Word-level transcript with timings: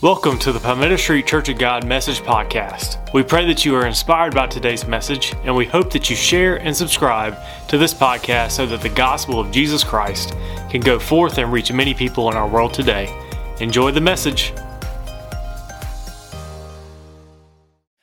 Welcome 0.00 0.38
to 0.40 0.52
the 0.52 0.60
Palmetto 0.60 0.94
Street 0.94 1.26
Church 1.26 1.48
of 1.48 1.58
God 1.58 1.84
Message 1.84 2.20
Podcast. 2.20 3.12
We 3.12 3.24
pray 3.24 3.46
that 3.46 3.64
you 3.64 3.74
are 3.74 3.84
inspired 3.84 4.32
by 4.32 4.46
today's 4.46 4.86
message, 4.86 5.34
and 5.42 5.56
we 5.56 5.66
hope 5.66 5.92
that 5.92 6.08
you 6.08 6.14
share 6.14 6.54
and 6.60 6.76
subscribe 6.76 7.36
to 7.66 7.78
this 7.78 7.92
podcast 7.92 8.52
so 8.52 8.66
that 8.66 8.80
the 8.80 8.90
gospel 8.90 9.40
of 9.40 9.50
Jesus 9.50 9.82
Christ 9.82 10.36
can 10.70 10.82
go 10.82 11.00
forth 11.00 11.38
and 11.38 11.52
reach 11.52 11.72
many 11.72 11.94
people 11.94 12.30
in 12.30 12.36
our 12.36 12.46
world 12.46 12.72
today. 12.72 13.12
Enjoy 13.58 13.90
the 13.90 14.00
message. 14.00 14.52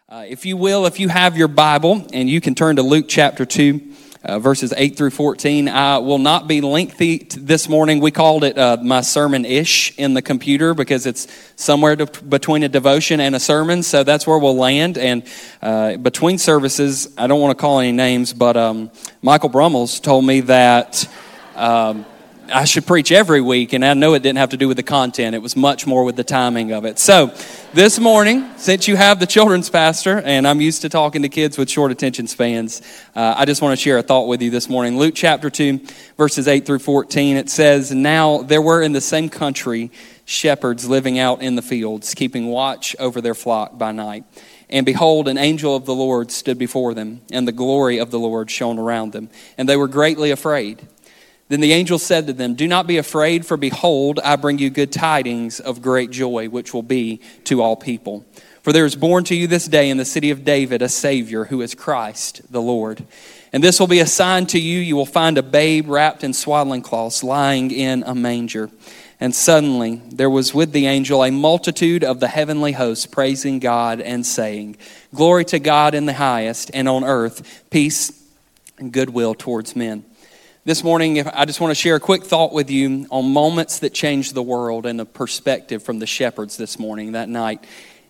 Uh, 0.09 0.25
if 0.27 0.45
you 0.45 0.57
will, 0.57 0.85
if 0.85 0.99
you 0.99 1.07
have 1.07 1.37
your 1.37 1.47
Bible, 1.47 2.05
and 2.11 2.29
you 2.29 2.41
can 2.41 2.55
turn 2.55 2.75
to 2.75 2.83
Luke 2.83 3.05
chapter 3.07 3.45
2 3.45 3.94
uh, 4.25 4.39
verses 4.39 4.73
8 4.75 4.97
through 4.97 5.11
14. 5.11 5.69
I 5.69 5.99
will 5.99 6.17
not 6.17 6.47
be 6.47 6.59
lengthy 6.61 7.19
this 7.37 7.69
morning. 7.69 7.99
We 7.99 8.11
called 8.11 8.43
it 8.43 8.57
uh, 8.57 8.77
my 8.81 9.01
sermon 9.01 9.45
ish 9.45 9.97
in 9.97 10.15
the 10.15 10.21
computer 10.21 10.73
because 10.73 11.05
it's 11.05 11.27
somewhere 11.55 11.95
to, 11.95 12.05
between 12.23 12.63
a 12.63 12.69
devotion 12.69 13.19
and 13.19 13.35
a 13.35 13.39
sermon. 13.39 13.83
So 13.83 14.03
that's 14.03 14.25
where 14.25 14.39
we'll 14.39 14.57
land. 14.57 14.97
And 14.97 15.23
uh, 15.61 15.97
between 15.97 16.39
services, 16.39 17.13
I 17.17 17.27
don't 17.27 17.39
want 17.39 17.57
to 17.57 17.61
call 17.61 17.79
any 17.79 17.91
names, 17.91 18.33
but 18.33 18.57
um, 18.57 18.91
Michael 19.21 19.49
Brummels 19.49 19.99
told 19.99 20.25
me 20.25 20.41
that. 20.41 21.07
Um, 21.55 22.05
I 22.51 22.65
should 22.65 22.85
preach 22.85 23.11
every 23.11 23.41
week, 23.41 23.73
and 23.73 23.83
I 23.83 23.93
know 23.93 24.13
it 24.13 24.21
didn't 24.21 24.37
have 24.37 24.49
to 24.49 24.57
do 24.57 24.67
with 24.67 24.77
the 24.77 24.83
content. 24.83 25.35
It 25.35 25.41
was 25.41 25.55
much 25.55 25.87
more 25.87 26.03
with 26.03 26.15
the 26.15 26.23
timing 26.23 26.71
of 26.71 26.85
it. 26.85 26.99
So, 26.99 27.33
this 27.73 27.99
morning, 27.99 28.49
since 28.57 28.87
you 28.87 28.95
have 28.95 29.19
the 29.19 29.25
children's 29.25 29.69
pastor, 29.69 30.21
and 30.23 30.47
I'm 30.47 30.61
used 30.61 30.83
to 30.83 30.89
talking 30.89 31.23
to 31.23 31.29
kids 31.29 31.57
with 31.57 31.69
short 31.69 31.91
attention 31.91 32.27
spans, 32.27 32.81
uh, 33.15 33.35
I 33.37 33.45
just 33.45 33.61
want 33.61 33.77
to 33.77 33.81
share 33.81 33.97
a 33.97 34.03
thought 34.03 34.27
with 34.27 34.41
you 34.41 34.51
this 34.51 34.69
morning. 34.69 34.97
Luke 34.97 35.15
chapter 35.15 35.49
2, 35.49 35.79
verses 36.17 36.47
8 36.47 36.65
through 36.65 36.79
14, 36.79 37.37
it 37.37 37.49
says, 37.49 37.91
Now 37.91 38.43
there 38.43 38.61
were 38.61 38.81
in 38.81 38.91
the 38.91 39.01
same 39.01 39.29
country 39.29 39.91
shepherds 40.25 40.87
living 40.87 41.17
out 41.17 41.41
in 41.41 41.55
the 41.55 41.61
fields, 41.61 42.13
keeping 42.13 42.47
watch 42.47 42.95
over 42.99 43.21
their 43.21 43.35
flock 43.35 43.77
by 43.77 43.91
night. 43.91 44.23
And 44.69 44.85
behold, 44.85 45.27
an 45.27 45.37
angel 45.37 45.75
of 45.75 45.85
the 45.85 45.95
Lord 45.95 46.31
stood 46.31 46.57
before 46.57 46.93
them, 46.93 47.21
and 47.31 47.47
the 47.47 47.51
glory 47.51 47.99
of 47.99 48.11
the 48.11 48.19
Lord 48.19 48.49
shone 48.49 48.79
around 48.79 49.13
them. 49.13 49.29
And 49.57 49.69
they 49.69 49.77
were 49.77 49.87
greatly 49.87 50.31
afraid. 50.31 50.87
Then 51.47 51.59
the 51.59 51.73
angel 51.73 51.99
said 51.99 52.25
to 52.27 52.33
them, 52.33 52.55
Do 52.55 52.67
not 52.67 52.87
be 52.87 52.97
afraid, 52.97 53.45
for 53.45 53.55
behold, 53.55 54.19
I 54.23 54.35
bring 54.35 54.57
you 54.57 54.69
good 54.69 54.91
tidings 54.91 55.59
of 55.59 55.81
great 55.81 56.09
joy, 56.09 56.49
which 56.49 56.73
will 56.73 56.83
be 56.83 57.21
to 57.45 57.61
all 57.61 57.75
people. 57.75 58.25
For 58.63 58.73
there 58.73 58.85
is 58.85 58.95
born 58.95 59.25
to 59.25 59.35
you 59.35 59.45
this 59.45 59.67
day 59.67 59.91
in 59.91 59.97
the 59.97 60.05
city 60.05 60.31
of 60.31 60.43
David 60.43 60.81
a 60.81 60.89
Savior, 60.89 61.45
who 61.45 61.61
is 61.61 61.75
Christ 61.75 62.41
the 62.51 62.61
Lord. 62.61 63.05
And 63.53 63.63
this 63.63 63.79
will 63.79 63.85
be 63.85 63.99
a 63.99 64.07
sign 64.07 64.47
to 64.47 64.59
you 64.59 64.79
you 64.79 64.95
will 64.95 65.05
find 65.05 65.37
a 65.37 65.43
babe 65.43 65.87
wrapped 65.87 66.23
in 66.23 66.33
swaddling 66.33 66.81
cloths, 66.81 67.23
lying 67.23 67.69
in 67.69 68.03
a 68.07 68.15
manger. 68.15 68.71
And 69.19 69.35
suddenly 69.35 70.01
there 70.11 70.31
was 70.31 70.53
with 70.53 70.71
the 70.71 70.87
angel 70.87 71.23
a 71.23 71.29
multitude 71.29 72.03
of 72.03 72.19
the 72.19 72.27
heavenly 72.27 72.71
hosts 72.71 73.05
praising 73.05 73.59
God 73.59 74.01
and 74.01 74.25
saying, 74.25 74.77
Glory 75.13 75.45
to 75.45 75.59
God 75.59 75.93
in 75.93 76.07
the 76.07 76.13
highest, 76.13 76.71
and 76.73 76.89
on 76.89 77.03
earth 77.03 77.63
peace 77.69 78.11
and 78.79 78.91
goodwill 78.91 79.35
towards 79.35 79.75
men. 79.75 80.03
This 80.67 80.83
morning, 80.83 81.27
I 81.27 81.45
just 81.45 81.61
want 81.61 81.69
to 81.69 81.75
share 81.75 81.95
a 81.95 81.99
quick 81.99 82.23
thought 82.23 82.51
with 82.51 82.71
you 82.71 83.05
on 83.11 83.31
moments 83.31 83.77
that 83.79 83.93
changed 83.93 84.33
the 84.33 84.41
world 84.41 84.87
and 84.87 84.99
the 84.99 85.05
perspective 85.05 85.83
from 85.83 85.99
the 85.99 86.07
shepherds 86.07 86.57
this 86.57 86.79
morning, 86.79 87.11
that 87.11 87.29
night 87.29 87.63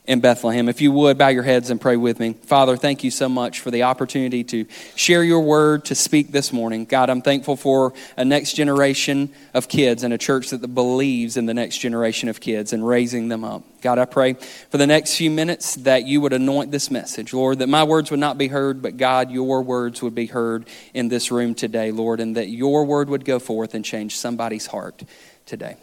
in 0.07 0.19
Bethlehem. 0.19 0.69
If 0.69 0.81
you 0.81 0.91
would, 0.91 1.17
bow 1.17 1.29
your 1.29 1.43
heads 1.43 1.69
and 1.69 1.81
pray 1.81 1.95
with 1.97 2.19
me. 2.19 2.33
Father, 2.33 2.77
thank 2.77 3.03
you 3.03 3.11
so 3.11 3.27
much 3.27 3.59
for 3.59 3.71
the 3.71 3.83
opportunity 3.83 4.43
to 4.45 4.65
share 4.95 5.23
your 5.23 5.41
word, 5.41 5.85
to 5.85 5.95
speak 5.95 6.31
this 6.31 6.53
morning. 6.53 6.85
God, 6.85 7.09
I'm 7.09 7.21
thankful 7.21 7.55
for 7.55 7.93
a 8.15 8.23
next 8.23 8.53
generation 8.53 9.33
of 9.53 9.67
kids 9.67 10.03
and 10.03 10.13
a 10.13 10.17
church 10.17 10.51
that 10.51 10.59
believes 10.73 11.37
in 11.37 11.45
the 11.45 11.53
next 11.53 11.79
generation 11.79 12.29
of 12.29 12.39
kids 12.39 12.73
and 12.73 12.87
raising 12.87 13.29
them 13.29 13.43
up. 13.43 13.63
God, 13.81 13.99
I 13.99 14.05
pray 14.05 14.33
for 14.33 14.77
the 14.77 14.87
next 14.87 15.15
few 15.15 15.29
minutes 15.29 15.75
that 15.75 16.05
you 16.05 16.21
would 16.21 16.33
anoint 16.33 16.71
this 16.71 16.89
message, 16.89 17.33
Lord, 17.33 17.59
that 17.59 17.69
my 17.69 17.83
words 17.83 18.11
would 18.11 18.19
not 18.19 18.37
be 18.37 18.47
heard, 18.47 18.81
but 18.81 18.97
God, 18.97 19.31
your 19.31 19.61
words 19.61 20.01
would 20.01 20.15
be 20.15 20.25
heard 20.27 20.67
in 20.93 21.07
this 21.07 21.31
room 21.31 21.55
today, 21.55 21.91
Lord, 21.91 22.19
and 22.19 22.35
that 22.35 22.49
your 22.49 22.85
word 22.85 23.09
would 23.09 23.25
go 23.25 23.39
forth 23.39 23.73
and 23.73 23.85
change 23.85 24.17
somebody's 24.17 24.67
heart 24.67 25.03
today. 25.45 25.77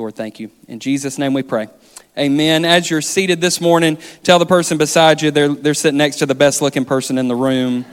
Lord, 0.00 0.14
thank 0.14 0.40
you. 0.40 0.50
In 0.66 0.80
Jesus' 0.80 1.18
name 1.18 1.34
we 1.34 1.42
pray. 1.42 1.68
Amen. 2.16 2.64
As 2.64 2.90
you're 2.90 3.02
seated 3.02 3.42
this 3.42 3.60
morning, 3.60 3.98
tell 4.22 4.38
the 4.38 4.46
person 4.46 4.78
beside 4.78 5.20
you 5.20 5.30
they're, 5.30 5.50
they're 5.50 5.74
sitting 5.74 5.98
next 5.98 6.16
to 6.16 6.26
the 6.26 6.34
best 6.34 6.62
looking 6.62 6.86
person 6.86 7.18
in 7.18 7.28
the 7.28 7.36
room. 7.36 7.84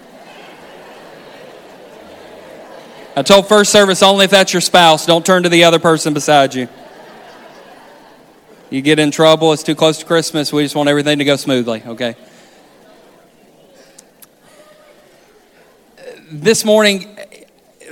I 3.14 3.24
told 3.24 3.50
first 3.50 3.74
service 3.74 4.02
only 4.02 4.24
if 4.24 4.32
that's 4.32 4.54
your 4.54 4.62
spouse. 4.62 5.06
Don't 5.06 5.26
turn 5.26 5.44
to 5.44 5.50
the 5.50 5.66
other 5.66 5.80
person 5.80 6.14
beside 6.14 6.56
you. 6.56 6.70
You 8.70 8.82
get 8.82 9.00
in 9.00 9.12
trouble, 9.12 9.52
it's 9.52 9.64
too 9.64 9.76
close 9.76 9.98
to 9.98 10.06
Christmas. 10.06 10.54
We 10.54 10.64
just 10.64 10.78
want 10.78 10.88
everything 10.88 11.20
to 11.20 11.26
go 11.26 11.36
smoothly, 11.36 11.84
okay? 11.86 12.16
This 16.32 16.64
morning, 16.64 17.17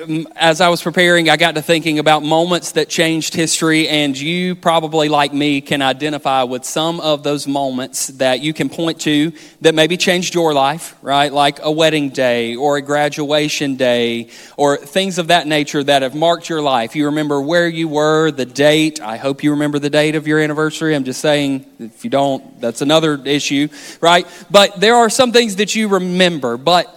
Um, 0.02 0.28
as 0.36 0.62
I 0.62 0.70
was 0.70 0.82
preparing, 0.82 1.30
I 1.30 1.38
got 1.38 1.56
to 1.56 1.62
thinking 1.62 2.00
about 2.00 2.24
moments 2.24 2.74
that 2.74 2.90
changed 2.90 3.34
history, 3.34 3.88
and 3.88 4.18
you 4.18 4.56
probably, 4.56 5.10
like 5.10 5.34
me, 5.34 5.62
can 5.62 5.82
identify 5.82 6.44
with 6.44 6.66
some 6.66 7.00
of 7.00 7.24
those 7.24 7.48
moments 7.48 8.08
that 8.08 8.42
you 8.42 8.54
can 8.54 8.68
point 8.68 9.02
to 9.02 9.32
that 9.62 9.76
maybe 9.76 9.96
changed 9.96 10.34
your 10.34 10.54
life, 10.54 10.96
right? 11.02 11.32
Like 11.32 11.60
a 11.62 11.72
wedding 11.72 12.10
day 12.10 12.56
or 12.56 12.78
a 12.78 12.82
graduation 12.82 13.76
day 13.76 14.30
or 14.58 14.78
things 14.78 15.18
of 15.18 15.28
that 15.28 15.48
nature 15.48 15.84
that 15.84 16.02
have 16.02 16.16
marked 16.16 16.50
your 16.50 16.62
life. 16.62 16.96
You 16.96 17.06
remember 17.06 17.42
where 17.42 17.68
you 17.68 17.88
were, 17.88 18.32
the 18.32 18.46
date. 18.46 19.02
I 19.02 19.18
hope 19.18 19.44
you 19.44 19.52
remember 19.52 19.80
the 19.80 19.90
date 19.90 20.16
of 20.16 20.28
your 20.28 20.40
anniversary. 20.40 20.96
I'm 20.96 21.06
just 21.06 21.22
saying, 21.22 21.66
if 21.80 22.04
you 22.04 22.10
don't, 22.10 22.60
that's 22.60 22.82
another 22.82 23.22
issue, 23.24 23.70
right? 24.02 24.28
But 24.50 24.80
there 24.80 24.96
are 24.96 25.10
some 25.10 25.32
things 25.32 25.58
that 25.58 25.76
you 25.76 25.88
remember, 25.88 26.58
but 26.58 26.92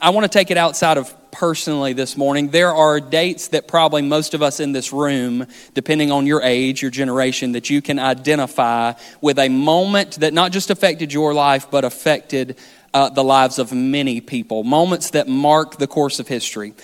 I 0.00 0.10
want 0.10 0.24
to 0.24 0.28
take 0.28 0.50
it 0.50 0.56
outside 0.56 0.98
of 0.98 1.12
personally 1.30 1.92
this 1.92 2.16
morning. 2.16 2.48
There 2.48 2.74
are 2.74 3.00
dates 3.00 3.48
that 3.48 3.68
probably 3.68 4.02
most 4.02 4.34
of 4.34 4.42
us 4.42 4.60
in 4.60 4.72
this 4.72 4.92
room, 4.92 5.46
depending 5.74 6.10
on 6.10 6.26
your 6.26 6.42
age, 6.42 6.82
your 6.82 6.90
generation, 6.90 7.52
that 7.52 7.70
you 7.70 7.82
can 7.82 7.98
identify 7.98 8.94
with 9.20 9.38
a 9.38 9.48
moment 9.48 10.20
that 10.20 10.32
not 10.32 10.52
just 10.52 10.70
affected 10.70 11.12
your 11.12 11.34
life, 11.34 11.70
but 11.70 11.84
affected 11.84 12.56
uh, 12.94 13.08
the 13.10 13.24
lives 13.24 13.58
of 13.58 13.72
many 13.72 14.20
people. 14.20 14.64
Moments 14.64 15.10
that 15.10 15.28
mark 15.28 15.78
the 15.78 15.86
course 15.86 16.20
of 16.20 16.28
history. 16.28 16.74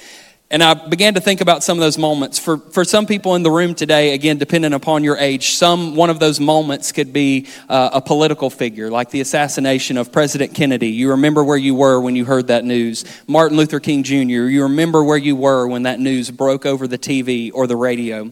And 0.54 0.62
I 0.62 0.74
began 0.74 1.14
to 1.14 1.20
think 1.20 1.40
about 1.40 1.64
some 1.64 1.78
of 1.78 1.82
those 1.82 1.98
moments. 1.98 2.38
For, 2.38 2.58
for 2.58 2.84
some 2.84 3.06
people 3.06 3.34
in 3.34 3.42
the 3.42 3.50
room 3.50 3.74
today, 3.74 4.14
again, 4.14 4.38
depending 4.38 4.72
upon 4.72 5.02
your 5.02 5.16
age, 5.16 5.50
some 5.50 5.96
one 5.96 6.10
of 6.10 6.20
those 6.20 6.38
moments 6.38 6.92
could 6.92 7.12
be 7.12 7.48
uh, 7.68 7.90
a 7.94 8.00
political 8.00 8.50
figure, 8.50 8.88
like 8.88 9.10
the 9.10 9.20
assassination 9.20 9.96
of 9.96 10.12
President 10.12 10.54
Kennedy. 10.54 10.90
You 10.90 11.10
remember 11.10 11.42
where 11.42 11.56
you 11.56 11.74
were 11.74 12.00
when 12.00 12.14
you 12.14 12.24
heard 12.24 12.46
that 12.46 12.64
news. 12.64 13.04
Martin 13.26 13.56
Luther 13.56 13.80
King 13.80 14.04
Jr., 14.04 14.46
you 14.46 14.62
remember 14.62 15.02
where 15.02 15.18
you 15.18 15.34
were 15.34 15.66
when 15.66 15.82
that 15.82 15.98
news 15.98 16.30
broke 16.30 16.66
over 16.66 16.86
the 16.86 16.98
TV 16.98 17.50
or 17.52 17.66
the 17.66 17.74
radio. 17.74 18.30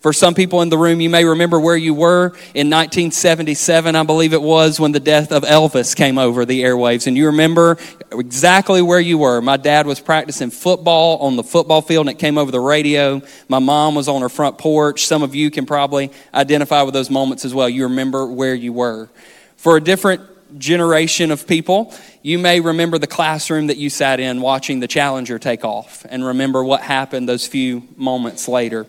For 0.00 0.14
some 0.14 0.34
people 0.34 0.62
in 0.62 0.70
the 0.70 0.78
room, 0.78 1.02
you 1.02 1.10
may 1.10 1.26
remember 1.26 1.60
where 1.60 1.76
you 1.76 1.92
were 1.92 2.28
in 2.54 2.70
1977, 2.70 3.94
I 3.94 4.02
believe 4.02 4.32
it 4.32 4.40
was, 4.40 4.80
when 4.80 4.92
the 4.92 5.00
death 5.00 5.30
of 5.30 5.42
Elvis 5.42 5.94
came 5.94 6.16
over 6.16 6.46
the 6.46 6.62
airwaves. 6.62 7.06
And 7.06 7.18
you 7.18 7.26
remember 7.26 7.76
exactly 8.10 8.80
where 8.80 8.98
you 8.98 9.18
were. 9.18 9.42
My 9.42 9.58
dad 9.58 9.86
was 9.86 10.00
practicing 10.00 10.50
football 10.50 11.18
on 11.18 11.36
the 11.36 11.42
football 11.42 11.82
field 11.82 12.08
and 12.08 12.16
it 12.16 12.18
came 12.18 12.38
over 12.38 12.50
the 12.50 12.60
radio. 12.60 13.20
My 13.46 13.58
mom 13.58 13.94
was 13.94 14.08
on 14.08 14.22
her 14.22 14.30
front 14.30 14.56
porch. 14.56 15.04
Some 15.04 15.22
of 15.22 15.34
you 15.34 15.50
can 15.50 15.66
probably 15.66 16.10
identify 16.32 16.80
with 16.80 16.94
those 16.94 17.10
moments 17.10 17.44
as 17.44 17.54
well. 17.54 17.68
You 17.68 17.82
remember 17.84 18.26
where 18.26 18.54
you 18.54 18.72
were. 18.72 19.10
For 19.58 19.76
a 19.76 19.82
different 19.82 20.58
generation 20.58 21.30
of 21.30 21.46
people, 21.46 21.94
you 22.22 22.38
may 22.38 22.60
remember 22.60 22.96
the 22.96 23.06
classroom 23.06 23.66
that 23.66 23.76
you 23.76 23.90
sat 23.90 24.18
in 24.18 24.40
watching 24.40 24.80
the 24.80 24.88
Challenger 24.88 25.38
take 25.38 25.62
off 25.62 26.06
and 26.08 26.24
remember 26.24 26.64
what 26.64 26.80
happened 26.80 27.28
those 27.28 27.46
few 27.46 27.86
moments 27.96 28.48
later 28.48 28.86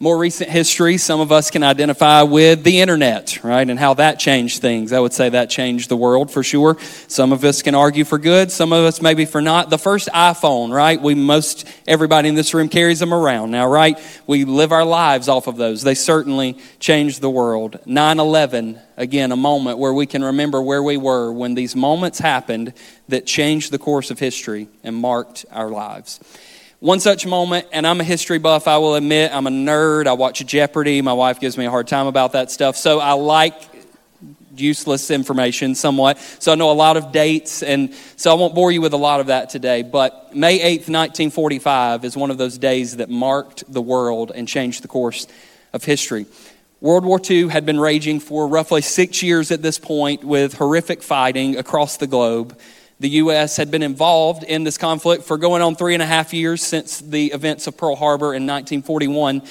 more 0.00 0.18
recent 0.18 0.50
history, 0.50 0.98
some 0.98 1.20
of 1.20 1.30
us 1.30 1.50
can 1.50 1.62
identify 1.62 2.22
with 2.22 2.64
the 2.64 2.80
internet, 2.80 3.42
right, 3.44 3.68
and 3.68 3.78
how 3.78 3.94
that 3.94 4.18
changed 4.18 4.60
things. 4.60 4.92
I 4.92 4.98
would 4.98 5.12
say 5.12 5.28
that 5.28 5.50
changed 5.50 5.88
the 5.88 5.96
world 5.96 6.30
for 6.32 6.42
sure. 6.42 6.76
Some 7.06 7.32
of 7.32 7.44
us 7.44 7.62
can 7.62 7.74
argue 7.74 8.04
for 8.04 8.18
good, 8.18 8.50
some 8.50 8.72
of 8.72 8.84
us 8.84 9.00
maybe 9.00 9.24
for 9.24 9.40
not. 9.40 9.70
The 9.70 9.78
first 9.78 10.08
iPhone, 10.08 10.72
right? 10.72 11.00
We 11.00 11.14
most 11.14 11.66
everybody 11.86 12.28
in 12.28 12.34
this 12.34 12.52
room 12.54 12.68
carries 12.68 12.98
them 12.98 13.14
around 13.14 13.52
now, 13.52 13.68
right? 13.68 13.98
We 14.26 14.44
live 14.44 14.72
our 14.72 14.84
lives 14.84 15.28
off 15.28 15.46
of 15.46 15.56
those. 15.56 15.82
They 15.82 15.94
certainly 15.94 16.58
changed 16.80 17.20
the 17.20 17.30
world. 17.30 17.78
9/11, 17.86 18.80
again, 18.96 19.30
a 19.30 19.36
moment 19.36 19.78
where 19.78 19.94
we 19.94 20.06
can 20.06 20.24
remember 20.24 20.60
where 20.60 20.82
we 20.82 20.96
were 20.96 21.32
when 21.32 21.54
these 21.54 21.76
moments 21.76 22.18
happened 22.18 22.72
that 23.08 23.26
changed 23.26 23.70
the 23.70 23.78
course 23.78 24.10
of 24.10 24.18
history 24.18 24.68
and 24.82 24.96
marked 24.96 25.46
our 25.52 25.70
lives. 25.70 26.18
One 26.84 27.00
such 27.00 27.24
moment, 27.24 27.66
and 27.72 27.86
I'm 27.86 27.98
a 28.02 28.04
history 28.04 28.36
buff, 28.36 28.68
I 28.68 28.76
will 28.76 28.94
admit, 28.94 29.34
I'm 29.34 29.46
a 29.46 29.50
nerd. 29.50 30.06
I 30.06 30.12
watch 30.12 30.44
Jeopardy. 30.44 31.00
My 31.00 31.14
wife 31.14 31.40
gives 31.40 31.56
me 31.56 31.64
a 31.64 31.70
hard 31.70 31.88
time 31.88 32.06
about 32.06 32.32
that 32.32 32.50
stuff. 32.50 32.76
So 32.76 33.00
I 33.00 33.14
like 33.14 33.54
useless 34.54 35.10
information 35.10 35.76
somewhat. 35.76 36.18
So 36.40 36.52
I 36.52 36.56
know 36.56 36.70
a 36.70 36.72
lot 36.72 36.98
of 36.98 37.10
dates, 37.10 37.62
and 37.62 37.94
so 38.16 38.30
I 38.30 38.34
won't 38.34 38.54
bore 38.54 38.70
you 38.70 38.82
with 38.82 38.92
a 38.92 38.98
lot 38.98 39.20
of 39.20 39.28
that 39.28 39.48
today. 39.48 39.80
But 39.80 40.36
May 40.36 40.58
8th, 40.58 40.90
1945 40.90 42.04
is 42.04 42.18
one 42.18 42.30
of 42.30 42.36
those 42.36 42.58
days 42.58 42.98
that 42.98 43.08
marked 43.08 43.64
the 43.66 43.80
world 43.80 44.30
and 44.34 44.46
changed 44.46 44.84
the 44.84 44.88
course 44.88 45.26
of 45.72 45.84
history. 45.84 46.26
World 46.82 47.06
War 47.06 47.18
II 47.18 47.48
had 47.48 47.64
been 47.64 47.80
raging 47.80 48.20
for 48.20 48.46
roughly 48.46 48.82
six 48.82 49.22
years 49.22 49.50
at 49.50 49.62
this 49.62 49.78
point 49.78 50.22
with 50.22 50.52
horrific 50.52 51.02
fighting 51.02 51.56
across 51.56 51.96
the 51.96 52.06
globe. 52.06 52.58
The 53.00 53.08
U.S. 53.10 53.56
had 53.56 53.70
been 53.70 53.82
involved 53.82 54.44
in 54.44 54.62
this 54.62 54.78
conflict 54.78 55.24
for 55.24 55.36
going 55.36 55.62
on 55.62 55.74
three 55.74 55.94
and 55.94 56.02
a 56.02 56.06
half 56.06 56.32
years 56.32 56.62
since 56.62 57.00
the 57.00 57.26
events 57.32 57.66
of 57.66 57.76
Pearl 57.76 57.96
Harbor 57.96 58.34
in 58.34 58.46
1941. 58.46 59.42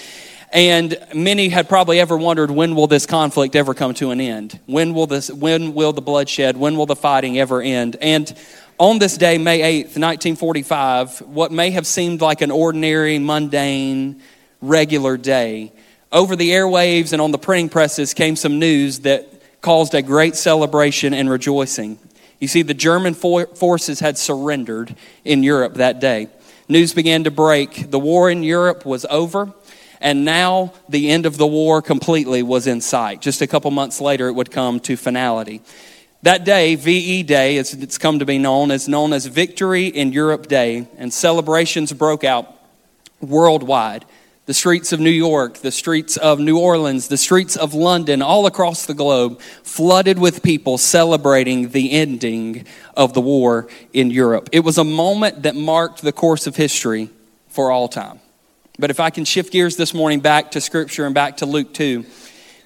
And 0.53 0.97
many 1.13 1.49
had 1.49 1.67
probably 1.67 1.99
ever 1.99 2.15
wondered 2.15 2.51
when 2.51 2.75
will 2.75 2.87
this 2.87 3.05
conflict 3.05 3.55
ever 3.55 3.73
come 3.73 3.95
to 3.95 4.11
an 4.11 4.21
end? 4.21 4.59
When 4.65 4.93
will 4.93 5.07
this 5.07 5.29
when 5.31 5.73
will 5.73 5.93
the 5.93 6.01
bloodshed, 6.01 6.55
when 6.55 6.77
will 6.77 6.85
the 6.85 6.95
fighting 6.95 7.39
ever 7.39 7.61
end? 7.61 7.97
And 7.99 8.31
on 8.77 8.99
this 8.99 9.17
day, 9.17 9.37
May 9.37 9.59
8th, 9.59 9.97
1945, 9.97 11.21
what 11.21 11.51
may 11.51 11.71
have 11.71 11.87
seemed 11.87 12.21
like 12.21 12.41
an 12.41 12.51
ordinary, 12.51 13.19
mundane, 13.19 14.21
regular 14.61 15.17
day, 15.17 15.73
over 16.11 16.35
the 16.35 16.51
airwaves 16.51 17.13
and 17.13 17.21
on 17.21 17.31
the 17.31 17.37
printing 17.39 17.69
presses 17.69 18.13
came 18.13 18.35
some 18.35 18.59
news 18.59 18.99
that 18.99 19.27
caused 19.61 19.95
a 19.95 20.01
great 20.01 20.35
celebration 20.35 21.13
and 21.13 21.29
rejoicing. 21.29 21.97
You 22.43 22.49
see, 22.49 22.61
the 22.61 22.73
German 22.73 23.13
for- 23.13 23.47
forces 23.55 24.01
had 24.01 24.17
surrendered 24.17 24.97
in 25.23 25.43
Europe 25.43 25.75
that 25.75 26.01
day. 26.01 26.27
News 26.67 26.93
began 26.93 27.23
to 27.23 27.31
break. 27.31 27.89
The 27.89 27.99
war 27.99 28.29
in 28.29 28.43
Europe 28.43 28.85
was 28.85 29.05
over, 29.09 29.53
and 30.01 30.25
now 30.25 30.73
the 30.89 31.09
end 31.09 31.25
of 31.25 31.37
the 31.37 31.47
war 31.47 31.81
completely 31.81 32.43
was 32.43 32.67
in 32.67 32.81
sight. 32.81 33.21
Just 33.21 33.41
a 33.41 33.47
couple 33.47 33.71
months 33.71 34.01
later, 34.01 34.27
it 34.27 34.33
would 34.33 34.51
come 34.51 34.81
to 34.81 34.97
finality. 34.97 35.61
That 36.23 36.43
day, 36.43 36.75
VE 36.75 37.23
Day, 37.23 37.55
as 37.59 37.73
it's 37.73 37.97
come 37.97 38.19
to 38.19 38.25
be 38.25 38.39
known, 38.39 38.71
is 38.71 38.89
known 38.89 39.13
as 39.13 39.25
Victory 39.25 39.87
in 39.87 40.11
Europe 40.11 40.47
Day, 40.47 40.89
and 40.97 41.13
celebrations 41.13 41.93
broke 41.93 42.25
out 42.25 42.53
worldwide 43.21 44.03
the 44.45 44.53
streets 44.53 44.91
of 44.91 44.99
New 44.99 45.09
York, 45.09 45.59
the 45.59 45.71
streets 45.71 46.17
of 46.17 46.39
New 46.39 46.59
Orleans, 46.59 47.07
the 47.07 47.17
streets 47.17 47.55
of 47.55 47.73
London, 47.73 48.21
all 48.21 48.45
across 48.45 48.85
the 48.85 48.93
globe, 48.93 49.39
flooded 49.63 50.19
with 50.19 50.43
people 50.43 50.77
celebrating 50.77 51.69
the 51.69 51.91
ending 51.91 52.65
of 52.95 53.13
the 53.13 53.21
war 53.21 53.67
in 53.93 54.11
Europe. 54.11 54.49
It 54.51 54.59
was 54.59 54.77
a 54.77 54.83
moment 54.83 55.43
that 55.43 55.55
marked 55.55 56.01
the 56.01 56.11
course 56.11 56.45
of 56.45 56.57
history 56.57 57.09
for 57.47 57.71
all 57.71 57.87
time. 57.87 58.19
But 58.77 58.89
if 58.89 58.99
I 58.99 59.11
can 59.11 59.23
shift 59.23 59.53
gears 59.53 59.77
this 59.77 59.93
morning 59.93 60.19
back 60.19 60.51
to 60.51 60.61
Scripture 60.61 61.05
and 61.05 61.15
back 61.15 61.37
to 61.37 61.45
Luke 61.45 61.73
2, 61.73 62.05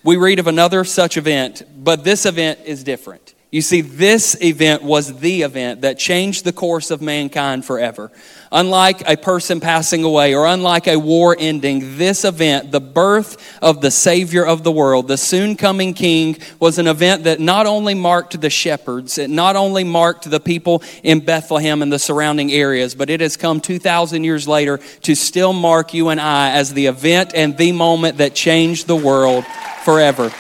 we 0.04 0.16
read 0.16 0.40
of 0.40 0.48
another 0.48 0.84
such 0.84 1.18
event, 1.18 1.64
but 1.78 2.04
this 2.04 2.26
event 2.26 2.60
is 2.66 2.84
different. 2.84 3.36
You 3.52 3.62
see, 3.62 3.82
this 3.82 4.36
event 4.42 4.84
was 4.84 5.20
the 5.20 5.44
event 5.44 5.82
that 5.82 5.98
changed 5.98 6.44
the 6.44 6.54
course 6.54 6.92
of 6.92 7.02
mankind 7.02 7.66
forever. 7.66 8.12
Unlike 8.52 9.10
a 9.10 9.18
person 9.18 9.60
passing 9.60 10.04
away 10.04 10.34
or 10.34 10.46
unlike 10.46 10.88
a 10.88 10.98
war 10.98 11.36
ending, 11.38 11.98
this 11.98 12.24
event, 12.24 12.72
the 12.72 12.80
birth 12.80 13.60
of 13.62 13.82
the 13.82 13.92
Savior 13.92 14.46
of 14.46 14.64
the 14.64 14.72
world, 14.72 15.08
the 15.08 15.18
soon 15.18 15.56
coming 15.56 15.94
King, 15.94 16.38
was 16.60 16.78
an 16.78 16.88
event 16.88 17.26
that 17.26 17.40
not 17.40 17.66
only 17.66 17.94
marked 17.94 18.40
the 18.40 18.50
shepherds, 18.50 19.18
it 19.18 19.30
not 19.30 19.56
only 19.56 19.84
marked 19.84 20.30
the 20.30 20.40
people 20.40 20.82
in 21.04 21.20
Bethlehem 21.20 21.82
and 21.82 21.92
the 21.92 22.00
surrounding 22.00 22.52
areas, 22.52 22.96
but 22.96 23.10
it 23.10 23.20
has 23.20 23.36
come 23.36 23.60
2,000 23.60 24.24
years 24.24 24.48
later 24.48 24.78
to 25.02 25.16
still 25.16 25.54
mark 25.54 25.94
you 25.94 26.10
and 26.10 26.22
I 26.22 26.52
as 26.52 26.74
the 26.74 26.86
event 26.86 27.32
and 27.36 27.58
the 27.58 27.74
moment 27.74 28.18
that 28.20 28.34
changed 28.34 28.88
the 28.88 28.96
world 28.96 29.46
forever. 29.84 30.32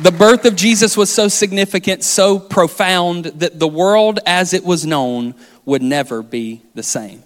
The 0.00 0.12
birth 0.12 0.44
of 0.44 0.54
Jesus 0.54 0.96
was 0.96 1.12
so 1.12 1.26
significant, 1.26 2.04
so 2.04 2.38
profound, 2.38 3.24
that 3.24 3.58
the 3.58 3.66
world 3.66 4.20
as 4.24 4.52
it 4.52 4.64
was 4.64 4.86
known 4.86 5.34
would 5.64 5.82
never 5.82 6.22
be 6.22 6.62
the 6.74 6.84
same. 6.84 7.24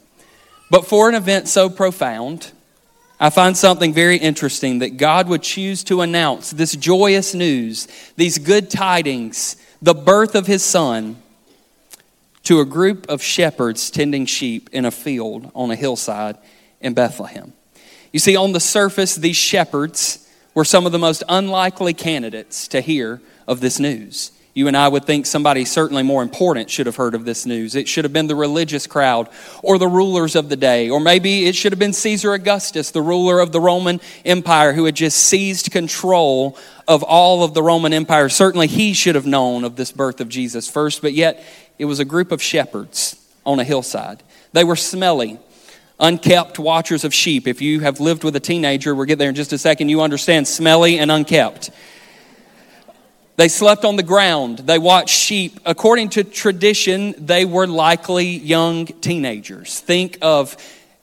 But 0.70 0.86
for 0.86 1.10
an 1.10 1.14
event 1.14 1.48
so 1.48 1.68
profound, 1.68 2.50
I 3.20 3.28
find 3.28 3.58
something 3.58 3.92
very 3.92 4.16
interesting 4.16 4.78
that 4.78 4.96
God 4.96 5.28
would 5.28 5.42
choose 5.42 5.84
to 5.84 6.00
announce 6.00 6.50
this 6.50 6.74
joyous 6.74 7.34
news, 7.34 7.88
these 8.16 8.38
good 8.38 8.70
tidings, 8.70 9.56
the 9.82 9.94
birth 9.94 10.34
of 10.34 10.46
his 10.46 10.64
son, 10.64 11.20
to 12.44 12.60
a 12.60 12.64
group 12.64 13.06
of 13.10 13.22
shepherds 13.22 13.90
tending 13.90 14.24
sheep 14.24 14.70
in 14.72 14.86
a 14.86 14.90
field 14.90 15.52
on 15.54 15.70
a 15.70 15.76
hillside 15.76 16.38
in 16.80 16.94
Bethlehem. 16.94 17.52
You 18.14 18.18
see, 18.18 18.34
on 18.34 18.52
the 18.52 18.60
surface, 18.60 19.14
these 19.14 19.36
shepherds, 19.36 20.21
were 20.54 20.64
some 20.64 20.86
of 20.86 20.92
the 20.92 20.98
most 20.98 21.22
unlikely 21.28 21.94
candidates 21.94 22.68
to 22.68 22.80
hear 22.80 23.20
of 23.46 23.60
this 23.60 23.78
news. 23.78 24.32
You 24.54 24.68
and 24.68 24.76
I 24.76 24.86
would 24.86 25.06
think 25.06 25.24
somebody 25.24 25.64
certainly 25.64 26.02
more 26.02 26.22
important 26.22 26.68
should 26.68 26.84
have 26.84 26.96
heard 26.96 27.14
of 27.14 27.24
this 27.24 27.46
news. 27.46 27.74
It 27.74 27.88
should 27.88 28.04
have 28.04 28.12
been 28.12 28.26
the 28.26 28.36
religious 28.36 28.86
crowd 28.86 29.30
or 29.62 29.78
the 29.78 29.88
rulers 29.88 30.36
of 30.36 30.50
the 30.50 30.56
day, 30.56 30.90
or 30.90 31.00
maybe 31.00 31.46
it 31.46 31.56
should 31.56 31.72
have 31.72 31.78
been 31.78 31.94
Caesar 31.94 32.34
Augustus, 32.34 32.90
the 32.90 33.00
ruler 33.00 33.40
of 33.40 33.50
the 33.50 33.60
Roman 33.60 33.98
Empire, 34.26 34.74
who 34.74 34.84
had 34.84 34.94
just 34.94 35.16
seized 35.16 35.70
control 35.70 36.58
of 36.86 37.02
all 37.02 37.44
of 37.44 37.54
the 37.54 37.62
Roman 37.62 37.94
Empire. 37.94 38.28
Certainly 38.28 38.66
he 38.66 38.92
should 38.92 39.14
have 39.14 39.26
known 39.26 39.64
of 39.64 39.76
this 39.76 39.90
birth 39.90 40.20
of 40.20 40.28
Jesus 40.28 40.68
first, 40.68 41.00
but 41.00 41.14
yet 41.14 41.42
it 41.78 41.86
was 41.86 41.98
a 41.98 42.04
group 42.04 42.30
of 42.30 42.42
shepherds 42.42 43.16
on 43.46 43.58
a 43.58 43.64
hillside. 43.64 44.22
They 44.52 44.64
were 44.64 44.76
smelly, 44.76 45.38
unkept 45.98 46.58
watchers 46.58 47.04
of 47.04 47.14
sheep. 47.14 47.46
If 47.46 47.62
you 47.62 47.80
have 47.80 48.00
lived 48.00 48.24
with 48.24 48.36
a 48.36 48.40
teenager, 48.40 48.94
we'll 48.94 49.06
get 49.06 49.18
there 49.18 49.28
in 49.28 49.34
just 49.34 49.52
a 49.52 49.58
second, 49.58 49.88
you 49.88 50.00
understand 50.00 50.48
smelly 50.48 50.98
and 50.98 51.10
unkept. 51.10 51.70
They 53.36 53.48
slept 53.48 53.84
on 53.84 53.96
the 53.96 54.02
ground. 54.02 54.58
They 54.58 54.78
watched 54.78 55.16
sheep. 55.16 55.58
According 55.64 56.10
to 56.10 56.24
tradition, 56.24 57.14
they 57.18 57.44
were 57.44 57.66
likely 57.66 58.26
young 58.26 58.86
teenagers. 58.86 59.80
Think 59.80 60.18
of 60.20 60.56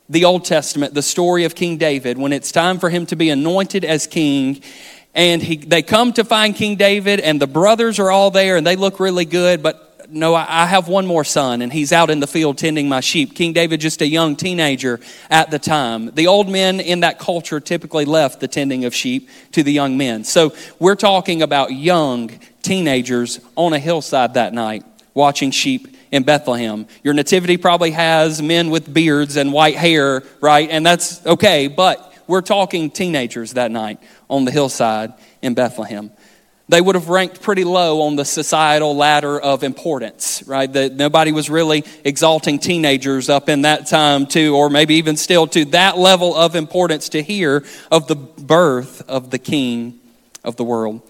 the 0.10 0.26
Old 0.26 0.46
Testament, 0.46 0.94
the 0.94 1.02
story 1.02 1.44
of 1.44 1.56
King 1.56 1.78
David, 1.78 2.18
when 2.18 2.34
it's 2.34 2.52
time 2.52 2.80
for 2.80 2.90
him 2.90 3.06
to 3.08 3.16
be 3.16 3.30
anointed 3.30 3.84
as 3.84 4.08
king. 4.08 4.62
And 5.16 5.42
he, 5.42 5.58
they 5.58 5.82
come 5.82 6.14
to 6.14 6.24
find 6.24 6.56
King 6.56 6.76
David, 6.76 7.20
and 7.20 7.42
the 7.42 7.48
brothers 7.48 8.00
are 8.00 8.12
all 8.12 8.32
there, 8.32 8.58
and 8.58 8.66
they 8.66 8.76
look 8.76 9.00
really 9.00 9.26
good, 9.26 9.64
but 9.64 9.89
no, 10.12 10.36
I 10.36 10.66
have 10.66 10.88
one 10.88 11.06
more 11.06 11.24
son, 11.24 11.62
and 11.62 11.72
he's 11.72 11.92
out 11.92 12.10
in 12.10 12.20
the 12.20 12.28
field 12.28 12.58
tending 12.58 12.90
my 12.90 13.00
sheep. 13.00 13.36
King 13.36 13.54
David, 13.54 13.80
just 13.80 14.02
a 14.02 14.08
young 14.08 14.36
teenager 14.36 15.00
at 15.30 15.52
the 15.52 15.60
time. 15.60 16.12
The 16.14 16.28
old 16.28 16.50
men 16.50 16.80
in 16.80 17.02
that 17.02 17.20
culture 17.20 17.60
typically 17.60 18.06
left 18.06 18.40
the 18.40 18.48
tending 18.48 18.86
of 18.86 18.96
sheep 18.96 19.30
to 19.52 19.64
the 19.64 19.72
young 19.72 19.98
men. 19.98 20.24
So 20.24 20.54
we're 20.80 20.96
talking 20.96 21.42
about 21.42 21.72
young 21.72 22.32
teenagers 22.62 23.40
on 23.56 23.74
a 23.74 23.80
hillside 23.80 24.34
that 24.34 24.54
night 24.54 24.84
watching 25.14 25.52
sheep 25.52 25.96
in 26.12 26.24
Bethlehem. 26.24 26.88
Your 27.04 27.14
nativity 27.14 27.58
probably 27.58 27.92
has 27.92 28.42
men 28.42 28.70
with 28.70 28.92
beards 28.92 29.36
and 29.36 29.54
white 29.54 29.76
hair, 29.76 30.24
right? 30.42 30.70
And 30.70 30.86
that's 30.86 31.26
okay, 31.26 31.68
but 31.68 32.06
we're 32.26 32.42
talking 32.42 32.90
teenagers 32.90 33.54
that 33.54 33.72
night 33.72 34.00
on 34.30 34.46
the 34.46 34.52
hillside 34.52 35.14
in 35.42 35.54
Bethlehem 35.54 36.12
they 36.70 36.80
would 36.80 36.94
have 36.94 37.10
ranked 37.10 37.42
pretty 37.42 37.64
low 37.64 38.04
on 38.04 38.16
the 38.16 38.24
societal 38.24 38.96
ladder 38.96 39.40
of 39.40 39.64
importance, 39.64 40.44
right? 40.46 40.72
That 40.72 40.94
nobody 40.94 41.32
was 41.32 41.50
really 41.50 41.84
exalting 42.06 42.60
teenagers 42.60 43.28
up 43.28 43.50
in 43.50 43.64
that 43.64 43.88
time 43.88 44.28
to, 44.28 44.56
or 44.56 44.70
maybe 44.70 44.96
even 44.96 45.18
still 45.18 45.48
to 45.48 45.66
that 45.66 45.98
level 45.98 46.36
of 46.36 46.56
importance 46.56 47.10
to 47.10 47.24
hear 47.24 47.66
of 47.92 48.08
the 48.08 48.16
birth 48.16 49.02
of 49.10 49.32
the 49.32 49.40
King 49.40 50.00
of 50.44 50.58
the 50.58 50.64
world. 50.64 51.02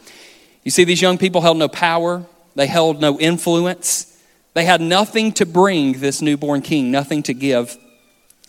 You 0.64 0.72
see, 0.72 0.86
these 0.86 1.02
young 1.02 1.18
people 1.18 1.42
held 1.42 1.58
no 1.58 1.68
power, 1.68 2.26
they 2.56 2.68
held 2.68 3.02
no 3.02 3.20
influence, 3.20 4.18
they 4.54 4.64
had 4.64 4.80
nothing 4.80 5.34
to 5.34 5.46
bring 5.46 6.00
this 6.00 6.22
newborn 6.22 6.62
king, 6.62 6.90
nothing 6.90 7.22
to 7.24 7.34
give. 7.34 7.78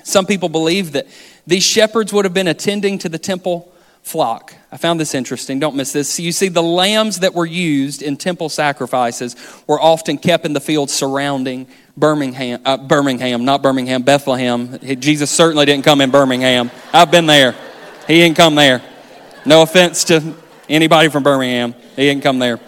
Some 0.05 0.27
people 0.27 0.49
believe 0.49 0.93
that 0.93 1.09
these 1.47 1.65
shepherds 1.65 2.13
would 2.13 2.25
have 2.25 2.35
been 2.35 2.49
attending 2.49 2.99
to 2.99 3.09
the 3.09 3.19
temple 3.19 3.70
flock. 4.03 4.55
I 4.73 4.77
found 4.77 4.99
this 4.99 5.15
interesting. 5.15 5.59
Don't 5.59 5.77
miss 5.77 5.93
this. 5.93 6.19
You 6.19 6.33
see, 6.33 6.49
the 6.49 6.63
lambs 6.63 7.21
that 7.21 7.35
were 7.35 7.47
used 7.47 8.03
in 8.03 8.17
temple 8.17 8.49
sacrifices 8.49 9.37
were 9.67 9.81
often 9.81 10.19
kept 10.19 10.45
in 10.45 10.53
the 10.53 10.61
fields 10.61 10.93
surrounding 10.93 11.67
Birmingham, 11.97 12.61
uh, 12.65 12.77
Birmingham, 12.77 13.45
not 13.45 13.63
Birmingham, 13.63 14.03
Bethlehem. 14.03 14.79
Jesus 15.01 15.31
certainly 15.31 15.67
didn't 15.67 15.85
come 15.85 16.01
in 16.01 16.11
Birmingham. 16.11 16.71
I've 16.93 17.11
been 17.11 17.27
there. 17.27 17.55
He 18.07 18.15
didn't 18.15 18.37
come 18.37 18.55
there. 18.55 18.83
No 19.45 19.63
offense 19.63 20.05
to 20.05 20.35
anybody 20.69 21.09
from 21.09 21.23
Birmingham. 21.23 21.75
He 21.97 22.03
didn't 22.03 22.23
come 22.23 22.39
there. 22.39 22.59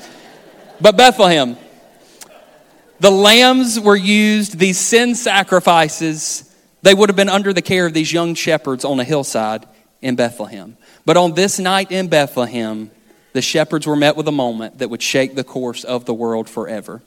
But 0.80 0.96
Bethlehem, 0.96 1.56
the 3.00 3.10
lambs 3.10 3.80
were 3.80 3.96
used, 3.96 4.58
these 4.58 4.78
sin 4.78 5.14
sacrifices, 5.14 6.52
they 6.82 6.92
would 6.92 7.08
have 7.08 7.16
been 7.16 7.28
under 7.28 7.52
the 7.52 7.62
care 7.62 7.86
of 7.86 7.94
these 7.94 8.12
young 8.12 8.34
shepherds 8.34 8.84
on 8.84 9.00
a 9.00 9.04
hillside 9.04 9.66
in 10.02 10.16
Bethlehem. 10.16 10.76
But 11.06 11.16
on 11.16 11.34
this 11.34 11.58
night 11.58 11.90
in 11.90 12.08
Bethlehem, 12.08 12.90
the 13.32 13.42
shepherds 13.42 13.86
were 13.86 13.96
met 13.96 14.16
with 14.16 14.28
a 14.28 14.32
moment 14.32 14.78
that 14.78 14.90
would 14.90 15.02
shake 15.02 15.34
the 15.34 15.44
course 15.44 15.84
of 15.84 16.04
the 16.04 16.14
world 16.14 16.48
forever. 16.50 17.02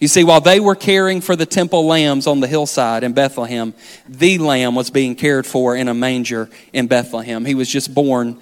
You 0.00 0.08
see, 0.08 0.24
while 0.24 0.40
they 0.40 0.60
were 0.60 0.74
caring 0.74 1.20
for 1.20 1.34
the 1.34 1.46
temple 1.46 1.86
lambs 1.86 2.26
on 2.26 2.40
the 2.40 2.46
hillside 2.46 3.04
in 3.04 3.12
Bethlehem, 3.12 3.74
the 4.08 4.38
lamb 4.38 4.74
was 4.74 4.90
being 4.90 5.14
cared 5.14 5.46
for 5.46 5.74
in 5.74 5.88
a 5.88 5.94
manger 5.94 6.50
in 6.72 6.86
Bethlehem. 6.88 7.44
He 7.44 7.54
was 7.54 7.68
just 7.68 7.94
born 7.94 8.40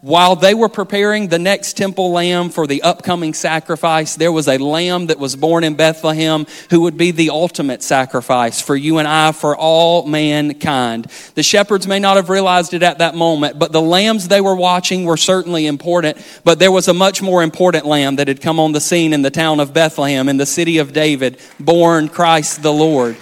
while 0.00 0.36
they 0.36 0.54
were 0.54 0.68
preparing 0.68 1.26
the 1.26 1.40
next 1.40 1.76
temple 1.76 2.12
lamb 2.12 2.50
for 2.50 2.68
the 2.68 2.82
upcoming 2.82 3.34
sacrifice, 3.34 4.14
there 4.14 4.30
was 4.30 4.46
a 4.46 4.56
lamb 4.56 5.06
that 5.08 5.18
was 5.18 5.34
born 5.34 5.64
in 5.64 5.74
Bethlehem 5.74 6.46
who 6.70 6.82
would 6.82 6.96
be 6.96 7.10
the 7.10 7.30
ultimate 7.30 7.82
sacrifice 7.82 8.60
for 8.60 8.76
you 8.76 8.98
and 8.98 9.08
I, 9.08 9.32
for 9.32 9.56
all 9.56 10.06
mankind. 10.06 11.06
The 11.34 11.42
shepherds 11.42 11.88
may 11.88 11.98
not 11.98 12.14
have 12.14 12.30
realized 12.30 12.74
it 12.74 12.84
at 12.84 12.98
that 12.98 13.16
moment, 13.16 13.58
but 13.58 13.72
the 13.72 13.82
lambs 13.82 14.28
they 14.28 14.40
were 14.40 14.54
watching 14.54 15.04
were 15.04 15.16
certainly 15.16 15.66
important. 15.66 16.24
But 16.44 16.60
there 16.60 16.72
was 16.72 16.86
a 16.86 16.94
much 16.94 17.20
more 17.20 17.42
important 17.42 17.84
lamb 17.84 18.16
that 18.16 18.28
had 18.28 18.40
come 18.40 18.60
on 18.60 18.70
the 18.70 18.80
scene 18.80 19.12
in 19.12 19.22
the 19.22 19.30
town 19.32 19.58
of 19.58 19.74
Bethlehem, 19.74 20.28
in 20.28 20.36
the 20.36 20.46
city 20.46 20.78
of 20.78 20.92
David, 20.92 21.40
born 21.58 22.08
Christ 22.08 22.62
the 22.62 22.72
Lord. 22.72 23.16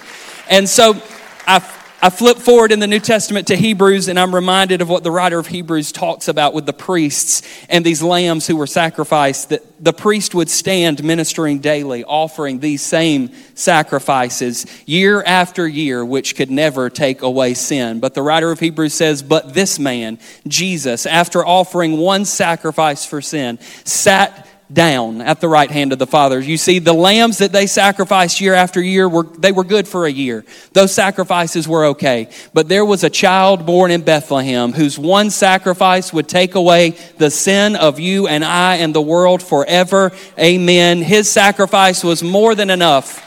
And 0.51 0.69
so 0.69 1.01
I 1.47 1.61
I 2.03 2.11
flip 2.11 2.37
forward 2.37 2.73
in 2.73 2.79
the 2.79 2.87
New 2.87 3.01
Testament 3.01 3.47
to 3.47 3.57
Hebrews, 3.57 4.09
and 4.09 4.19
I'm 4.19 4.35
reminded 4.35 4.83
of 4.83 4.89
what 4.91 5.03
the 5.03 5.11
writer 5.11 5.39
of 5.39 5.47
Hebrews 5.47 5.93
talks 5.93 6.29
about 6.29 6.53
with 6.53 6.67
the 6.67 6.75
priests 6.75 7.41
and 7.71 7.87
these 7.87 8.03
lambs 8.03 8.47
who 8.47 8.55
were 8.55 8.67
sacrificed. 8.67 9.49
That 9.49 9.63
the 9.83 9.95
priest 9.95 10.35
would 10.35 10.51
stand 10.51 11.03
ministering 11.03 11.61
daily, 11.61 12.05
offering 12.05 12.61
these 12.61 12.83
same 12.83 13.31
sacrifices 13.55 14.67
year 14.85 15.23
after 15.23 15.67
year, 15.67 16.05
which 16.05 16.37
could 16.37 16.51
never 16.51 16.91
take 16.91 17.23
away 17.23 17.55
sin. 17.55 17.99
But 17.99 18.13
the 18.13 18.23
writer 18.23 18.51
of 18.51 18.61
Hebrews 18.61 18.93
says, 18.93 19.23
But 19.23 19.55
this 19.55 19.79
man, 19.79 20.19
Jesus, 20.47 21.07
after 21.07 21.47
offering 21.47 21.97
one 21.97 22.27
sacrifice 22.27 23.07
for 23.07 23.23
sin, 23.23 23.59
sat 23.85 24.47
down 24.73 25.21
at 25.21 25.41
the 25.41 25.49
right 25.49 25.71
hand 25.71 25.93
of 25.93 25.99
the 25.99 26.07
Father. 26.07 26.41
You 26.41 26.57
see, 26.57 26.81
the 26.81 26.93
lambs 26.93 27.39
that 27.39 27.53
they 27.53 27.67
sacrificed 27.67 28.41
year 28.41 28.55
after 28.55 28.83
year 28.83 29.09
were 29.09 29.23
they 29.23 29.53
were 29.53 29.65
good 29.65 29.87
for 29.87 30.07
a 30.07 30.11
year. 30.11 30.45
Those 30.73 30.93
sacrifices 30.93 31.69
were 31.69 31.87
okay. 31.87 32.31
But 32.53 32.69
there 32.69 32.85
was 32.85 33.05
a 33.05 33.11
child 33.11 33.65
born 33.65 33.91
in 33.91 34.03
Bethlehem 34.03 34.73
whose 34.73 34.99
one 34.99 35.31
sacrifice 35.31 36.13
would 36.13 36.29
take 36.29 36.57
away 36.57 36.91
the 37.19 37.31
sin 37.31 37.77
of 37.77 38.01
you 38.01 38.27
and 38.27 38.45
I 38.45 38.77
and 38.77 38.95
the 38.95 39.03
world 39.03 39.43
forever. 39.43 40.11
Amen. 40.39 41.01
His 41.01 41.31
sacrifice 41.31 42.03
was 42.03 42.23
more 42.23 42.55
than 42.55 42.71
enough. 42.71 43.23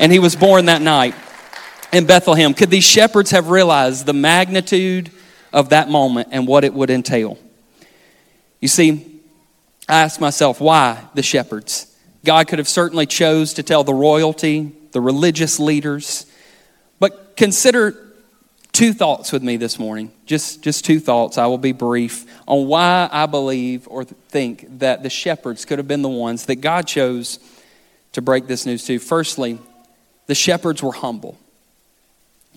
And 0.00 0.10
he 0.10 0.18
was 0.18 0.34
born 0.34 0.64
that 0.66 0.80
night 0.80 1.14
in 1.92 2.06
Bethlehem. 2.06 2.54
Could 2.54 2.70
these 2.70 2.84
shepherds 2.84 3.30
have 3.32 3.50
realized 3.50 4.06
the 4.06 4.14
magnitude 4.14 5.10
of 5.52 5.68
that 5.68 5.90
moment 5.90 6.28
and 6.32 6.46
what 6.46 6.64
it 6.64 6.72
would 6.72 6.88
entail? 6.88 7.38
You 8.60 8.68
see, 8.68 9.11
I 9.92 10.00
ask 10.00 10.22
myself, 10.22 10.58
why 10.58 11.04
the 11.12 11.22
shepherds? 11.22 11.94
God 12.24 12.48
could 12.48 12.58
have 12.58 12.68
certainly 12.68 13.04
chose 13.04 13.52
to 13.54 13.62
tell 13.62 13.84
the 13.84 13.92
royalty, 13.92 14.72
the 14.92 15.02
religious 15.02 15.60
leaders, 15.60 16.24
but 16.98 17.36
consider 17.36 17.94
two 18.72 18.94
thoughts 18.94 19.32
with 19.32 19.42
me 19.42 19.58
this 19.58 19.78
morning. 19.78 20.10
Just, 20.24 20.62
just 20.62 20.86
two 20.86 20.98
thoughts. 20.98 21.36
I 21.36 21.46
will 21.46 21.58
be 21.58 21.72
brief 21.72 22.24
on 22.48 22.68
why 22.68 23.06
I 23.12 23.26
believe 23.26 23.86
or 23.86 24.04
think 24.04 24.78
that 24.78 25.02
the 25.02 25.10
shepherds 25.10 25.66
could 25.66 25.78
have 25.78 25.88
been 25.88 26.00
the 26.00 26.08
ones 26.08 26.46
that 26.46 26.56
God 26.56 26.86
chose 26.86 27.38
to 28.12 28.22
break 28.22 28.46
this 28.46 28.64
news 28.64 28.86
to. 28.86 28.98
Firstly, 28.98 29.58
the 30.26 30.34
shepherds 30.34 30.82
were 30.82 30.92
humble. 30.92 31.36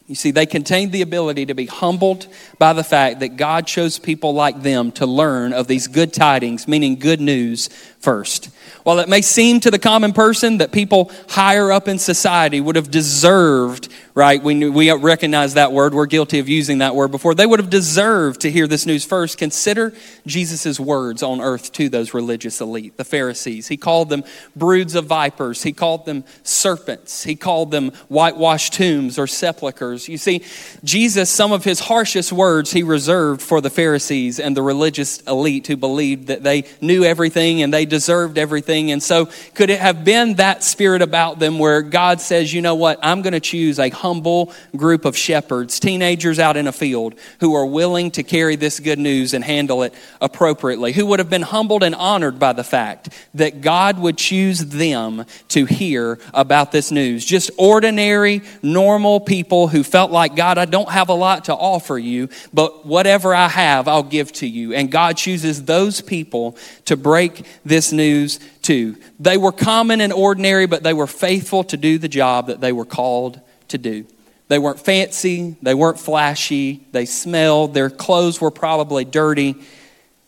You 0.08 0.14
see, 0.14 0.30
they 0.30 0.46
contained 0.46 0.92
the 0.92 1.02
ability 1.02 1.48
to 1.48 1.56
be 1.56 1.66
humbled 1.66 2.28
by 2.60 2.74
the 2.74 2.84
fact 2.84 3.22
that 3.22 3.38
God 3.38 3.66
chose 3.66 3.98
people 3.98 4.36
like 4.36 4.62
them 4.62 4.92
to 4.94 5.08
learn 5.08 5.52
of 5.52 5.66
these 5.66 5.88
good 5.88 6.14
tidings, 6.14 6.68
meaning 6.68 6.98
good 6.98 7.20
news, 7.20 7.70
first. 8.00 8.52
While 8.84 9.00
it 9.00 9.10
may 9.10 9.22
seem 9.22 9.60
to 9.62 9.72
the 9.72 9.80
common 9.80 10.14
person 10.14 10.60
that 10.60 10.72
people 10.72 11.12
higher 11.30 11.72
up 11.72 11.88
in 11.88 11.98
society 11.98 12.62
would 12.62 12.76
have 12.76 12.92
deserved, 12.92 13.90
right? 14.16 14.42
We, 14.42 14.70
we 14.70 14.90
recognize 14.94 15.56
that 15.56 15.74
word. 15.74 15.94
We're 15.94 16.06
guilty 16.06 16.40
of 16.40 16.48
using 16.48 16.78
that 16.78 16.96
word 16.96 17.12
before. 17.12 17.36
They 17.36 17.46
would 17.46 17.60
have 17.60 17.70
deserved 17.70 18.42
to 18.42 18.52
hear 18.52 18.66
this 18.66 18.86
news 18.86 19.04
first. 19.04 19.38
Consider 19.38 19.94
Jesus' 20.26 20.80
words 20.80 21.22
on 21.22 21.42
earth 21.42 21.74
to 21.74 21.90
those 21.90 22.14
religious 22.14 22.62
elite, 22.62 22.96
the 22.96 23.04
Pharisees. 23.04 23.68
He 23.68 23.76
called 23.76 24.08
them 24.08 24.24
broods 24.56 24.96
of 24.96 25.06
vipers. 25.08 25.64
He 25.64 25.74
called 25.74 26.06
them 26.06 26.24
serpents. 26.44 27.24
He 27.24 27.36
called 27.36 27.72
them 27.72 27.92
whitewashed 28.08 28.74
tombs 28.74 29.20
or 29.20 29.28
sepulchres. 29.28 30.08
You 30.08 30.18
see, 30.18 30.44
Jesus, 30.86 31.30
some 31.30 31.52
of 31.52 31.66
his 31.66 31.82
harshest 31.82 32.32
words 32.32 32.72
he 32.72 32.84
reserved 32.84 33.42
for 33.42 33.60
the 33.60 33.70
Pharisees 33.70 34.40
and 34.40 34.56
the 34.56 34.62
religious 34.62 35.20
elite 35.24 35.68
who 35.68 35.76
believed 35.76 36.28
that 36.28 36.42
they 36.42 36.64
knew 36.80 37.04
everything 37.04 37.62
and 37.62 37.74
they 37.74 37.86
deserved 37.86 38.38
everything. 38.38 38.92
And 38.92 39.04
so, 39.04 39.26
could 39.56 39.70
it 39.70 39.82
have 39.82 40.06
been 40.06 40.36
that 40.36 40.64
spirit 40.64 41.02
about 41.02 41.38
them 41.40 41.60
where 41.60 41.82
God 41.82 42.22
says, 42.22 42.54
you 42.54 42.62
know 42.62 42.76
what, 42.76 42.98
I'm 43.04 43.22
going 43.22 43.34
to 43.34 43.42
choose 43.42 43.78
a 43.78 43.90
humble 44.06 44.54
group 44.76 45.04
of 45.04 45.18
shepherds, 45.18 45.80
teenagers 45.80 46.38
out 46.38 46.58
in 46.58 46.68
a 46.68 46.72
field, 46.72 47.16
who 47.40 47.56
are 47.56 47.66
willing 47.66 48.12
to 48.12 48.22
carry 48.22 48.56
this 48.56 48.80
good 48.80 49.00
news 49.00 49.34
and 49.34 49.44
handle 49.44 49.82
it 49.82 49.96
appropriately, 50.22 50.94
who 50.94 51.08
would 51.08 51.18
have 51.18 51.30
been 51.30 51.42
humbled 51.42 51.82
and 51.82 51.96
honored 51.96 52.38
by 52.38 52.54
the 52.54 52.64
fact 52.64 53.10
that 53.34 53.62
God 53.62 53.98
would 53.98 54.18
choose 54.18 54.60
them 54.60 55.26
to 55.50 55.66
hear 55.66 56.20
about 56.34 56.72
this 56.72 56.92
news. 56.92 57.26
Just 57.26 57.50
ordinary, 57.58 58.44
normal 58.62 59.20
people 59.20 59.68
who 59.68 59.84
felt 59.84 60.12
like, 60.12 60.36
God, 60.36 60.60
I 60.60 60.66
don't 60.66 60.90
have 60.90 61.10
a 61.10 61.14
lot 61.14 61.46
to 61.46 61.56
offer 61.56 61.98
you, 61.98 62.30
but 62.54 62.86
whatever 62.86 63.34
I 63.34 63.48
have, 63.48 63.88
I'll 63.88 64.04
give 64.04 64.32
to 64.34 64.48
you. 64.48 64.74
And 64.74 64.92
God 64.92 65.18
chooses 65.18 65.64
those 65.66 66.02
people 66.02 66.58
to 66.86 66.96
break 66.96 67.46
this 67.66 67.92
news 67.92 68.40
to. 68.64 68.96
They 69.20 69.38
were 69.38 69.52
common 69.52 70.02
and 70.02 70.14
ordinary, 70.14 70.68
but 70.68 70.84
they 70.84 70.94
were 70.94 71.08
faithful 71.08 71.64
to 71.66 71.78
do 71.78 71.98
the 71.98 72.08
job 72.08 72.48
that 72.48 72.62
they 72.62 72.72
were 72.72 72.86
called 72.86 73.40
to 73.70 73.78
do. 73.78 74.06
They 74.48 74.60
weren't 74.60 74.80
fancy, 74.80 75.56
they 75.62 75.74
weren't 75.74 76.00
flashy, 76.00 76.86
they 76.92 77.06
smelled, 77.06 77.74
their 77.74 77.90
clothes 77.90 78.40
were 78.40 78.52
probably 78.52 79.04
dirty. 79.04 79.56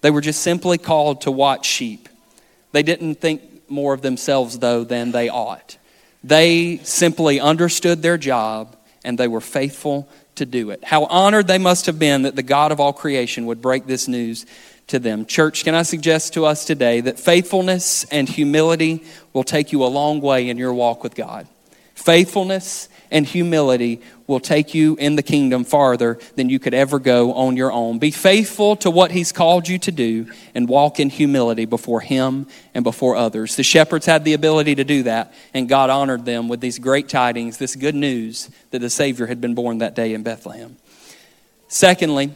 They 0.01 0.12
were 0.12 0.22
just 0.22 0.41
simply 0.41 0.77
called 0.77 1.22
to 1.22 1.32
watch 1.32 1.65
sheep. 1.65 2.10
They 2.72 2.84
didn't 2.84 3.15
think 3.15 3.70
more 3.70 3.94
of 3.94 4.01
themselves, 4.01 4.60
though, 4.60 4.84
than 4.84 5.12
they 5.12 5.29
ought. 5.29 5.77
They 6.24 6.77
simply 6.84 7.39
understood 7.39 8.01
their 8.01 8.17
job 8.17 8.75
and 9.03 9.17
they 9.17 9.27
were 9.27 9.41
faithful 9.41 10.10
to 10.36 10.46
do 10.46 10.72
it. 10.72 10.84
How 10.84 11.06
honored 11.06 11.48
they 11.48 11.58
must 11.58 11.86
have 11.86 12.00
been 12.00 12.24
that 12.24 12.36
the 12.36 12.44
God 12.44 12.72
of 12.72 12.79
all 12.79 12.94
creation 12.94 13.46
would 13.46 13.62
break 13.62 13.86
this 13.86 14.08
news 14.08 14.46
to 14.88 15.00
them. 15.00 15.25
Church, 15.25 15.63
can 15.63 15.75
I 15.75 15.84
suggest 15.84 16.34
to 16.34 16.46
us 16.46 16.65
today 16.65 17.01
that 17.01 17.20
faithfulness 17.20 18.06
and 18.06 18.27
humility 18.27 19.03
will 19.34 19.44
take 19.44 19.72
you 19.72 19.84
a 19.84 19.88
long 19.88 20.22
way 20.22 20.50
in 20.50 20.58
your 20.58 20.74
walk 20.74 21.03
with 21.03 21.15
God? 21.15 21.48
Faithfulness 21.96 22.89
and 23.11 23.25
humility 23.25 24.01
will 24.27 24.39
take 24.39 24.73
you 24.73 24.95
in 24.97 25.15
the 25.15 25.23
kingdom 25.23 25.63
farther 25.63 26.19
than 26.35 26.49
you 26.49 26.59
could 26.59 26.73
ever 26.73 26.99
go 26.99 27.33
on 27.33 27.55
your 27.55 27.71
own. 27.71 27.99
Be 27.99 28.11
faithful 28.11 28.75
to 28.77 28.91
what 28.91 29.11
He's 29.11 29.31
called 29.31 29.67
you 29.67 29.77
to 29.79 29.91
do 29.91 30.31
and 30.53 30.67
walk 30.67 30.99
in 30.99 31.09
humility 31.09 31.65
before 31.65 32.01
Him 32.01 32.47
and 32.73 32.83
before 32.83 33.15
others. 33.15 33.55
The 33.55 33.63
shepherds 33.63 34.05
had 34.05 34.25
the 34.25 34.33
ability 34.33 34.75
to 34.75 34.83
do 34.83 35.03
that, 35.03 35.33
and 35.53 35.69
God 35.69 35.89
honored 35.89 36.25
them 36.25 36.47
with 36.47 36.59
these 36.59 36.79
great 36.79 37.09
tidings, 37.09 37.57
this 37.57 37.75
good 37.75 37.95
news 37.95 38.49
that 38.71 38.79
the 38.79 38.89
Savior 38.89 39.27
had 39.27 39.41
been 39.41 39.55
born 39.55 39.79
that 39.79 39.95
day 39.95 40.13
in 40.13 40.23
Bethlehem. 40.23 40.77
Secondly, 41.67 42.31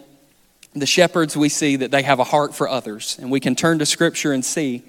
the 0.73 0.85
shepherds, 0.85 1.35
we 1.35 1.49
see 1.49 1.75
that 1.77 1.91
they 1.91 2.01
have 2.03 2.19
a 2.19 2.23
heart 2.23 2.55
for 2.55 2.67
others. 2.67 3.17
And 3.19 3.29
we 3.29 3.39
can 3.39 3.55
turn 3.55 3.79
to 3.79 3.85
Scripture 3.85 4.31
and 4.31 4.43
see 4.43 4.83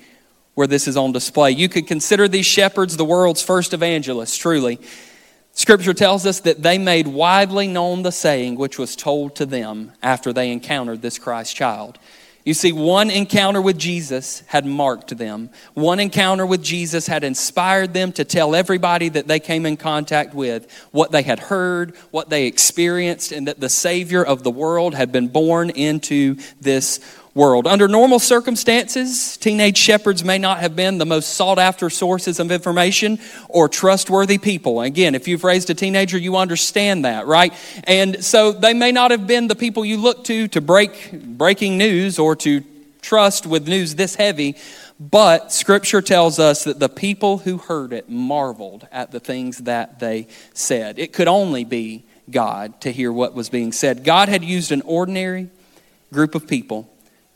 where 0.54 0.66
this 0.66 0.86
is 0.86 0.96
on 0.96 1.12
display. 1.12 1.50
You 1.50 1.68
could 1.68 1.86
consider 1.86 2.28
these 2.28 2.46
shepherds 2.46 2.96
the 2.96 3.04
world's 3.04 3.42
first 3.42 3.72
evangelists, 3.72 4.36
truly. 4.36 4.78
Scripture 5.54 5.94
tells 5.94 6.24
us 6.26 6.40
that 6.40 6.62
they 6.62 6.78
made 6.78 7.06
widely 7.06 7.68
known 7.68 8.02
the 8.02 8.12
saying 8.12 8.56
which 8.56 8.78
was 8.78 8.96
told 8.96 9.36
to 9.36 9.46
them 9.46 9.92
after 10.02 10.32
they 10.32 10.50
encountered 10.50 11.02
this 11.02 11.18
Christ 11.18 11.54
child. 11.54 11.98
You 12.44 12.54
see, 12.54 12.72
one 12.72 13.08
encounter 13.08 13.62
with 13.62 13.78
Jesus 13.78 14.42
had 14.46 14.66
marked 14.66 15.16
them. 15.16 15.50
One 15.74 16.00
encounter 16.00 16.44
with 16.44 16.60
Jesus 16.60 17.06
had 17.06 17.22
inspired 17.22 17.94
them 17.94 18.10
to 18.12 18.24
tell 18.24 18.56
everybody 18.56 19.08
that 19.10 19.28
they 19.28 19.38
came 19.38 19.64
in 19.64 19.76
contact 19.76 20.34
with 20.34 20.68
what 20.90 21.12
they 21.12 21.22
had 21.22 21.38
heard, 21.38 21.94
what 22.10 22.30
they 22.30 22.46
experienced, 22.46 23.30
and 23.30 23.46
that 23.46 23.60
the 23.60 23.68
Savior 23.68 24.24
of 24.24 24.42
the 24.42 24.50
world 24.50 24.94
had 24.94 25.12
been 25.12 25.28
born 25.28 25.70
into 25.70 26.36
this 26.60 26.98
world. 27.34 27.66
Under 27.66 27.88
normal 27.88 28.18
circumstances, 28.18 29.36
teenage 29.38 29.78
shepherds 29.78 30.22
may 30.22 30.38
not 30.38 30.58
have 30.58 30.76
been 30.76 30.98
the 30.98 31.06
most 31.06 31.34
sought 31.34 31.58
after 31.58 31.88
sources 31.88 32.38
of 32.38 32.50
information 32.50 33.18
or 33.48 33.68
trustworthy 33.68 34.38
people. 34.38 34.82
Again, 34.82 35.14
if 35.14 35.26
you've 35.26 35.44
raised 35.44 35.70
a 35.70 35.74
teenager, 35.74 36.18
you 36.18 36.36
understand 36.36 37.04
that, 37.04 37.26
right? 37.26 37.54
And 37.84 38.22
so 38.22 38.52
they 38.52 38.74
may 38.74 38.92
not 38.92 39.10
have 39.10 39.26
been 39.26 39.48
the 39.48 39.56
people 39.56 39.84
you 39.84 39.96
look 39.96 40.24
to 40.24 40.48
to 40.48 40.60
break 40.60 41.12
breaking 41.12 41.78
news 41.78 42.18
or 42.18 42.36
to 42.36 42.62
trust 43.00 43.46
with 43.46 43.66
news 43.66 43.94
this 43.94 44.14
heavy. 44.14 44.56
But 45.00 45.52
scripture 45.52 46.02
tells 46.02 46.38
us 46.38 46.64
that 46.64 46.78
the 46.78 46.88
people 46.88 47.38
who 47.38 47.58
heard 47.58 47.92
it 47.92 48.08
marveled 48.08 48.86
at 48.92 49.10
the 49.10 49.20
things 49.20 49.58
that 49.58 49.98
they 49.98 50.28
said. 50.54 50.98
It 50.98 51.12
could 51.12 51.28
only 51.28 51.64
be 51.64 52.04
God 52.30 52.80
to 52.82 52.92
hear 52.92 53.10
what 53.10 53.34
was 53.34 53.48
being 53.48 53.72
said. 53.72 54.04
God 54.04 54.28
had 54.28 54.44
used 54.44 54.70
an 54.70 54.82
ordinary 54.82 55.48
group 56.12 56.34
of 56.34 56.46
people 56.46 56.88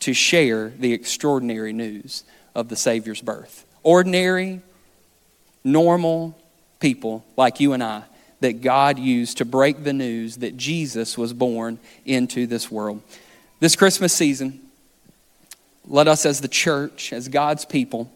to 0.06 0.14
share 0.14 0.68
the 0.68 0.92
extraordinary 0.92 1.72
news 1.72 2.22
of 2.54 2.68
the 2.68 2.76
Savior's 2.76 3.20
birth. 3.20 3.66
Ordinary, 3.82 4.60
normal 5.64 6.38
people 6.78 7.24
like 7.36 7.58
you 7.58 7.72
and 7.72 7.82
I 7.82 8.04
that 8.38 8.60
God 8.60 9.00
used 9.00 9.38
to 9.38 9.44
break 9.44 9.82
the 9.82 9.92
news 9.92 10.36
that 10.36 10.56
Jesus 10.56 11.18
was 11.18 11.32
born 11.32 11.80
into 12.04 12.46
this 12.46 12.70
world. 12.70 13.02
This 13.58 13.74
Christmas 13.74 14.12
season, 14.12 14.60
let 15.88 16.06
us 16.06 16.24
as 16.24 16.40
the 16.40 16.46
church, 16.46 17.12
as 17.12 17.26
God's 17.26 17.64
people, 17.64 18.08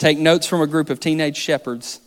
take 0.00 0.18
notes 0.18 0.48
from 0.48 0.60
a 0.60 0.66
group 0.66 0.90
of 0.90 0.98
teenage 0.98 1.36
shepherds 1.36 2.00